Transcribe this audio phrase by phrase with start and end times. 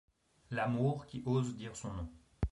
[0.49, 2.09] L'Amour qui ose dire son nom.